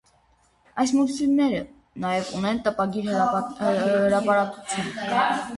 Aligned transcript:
Այս 0.83 0.93
մուլտֆիլմերը 0.99 1.59
նաև 2.05 2.31
ունեն 2.39 2.63
տպագիր 2.69 3.13
հրապարակություն։ 3.13 4.91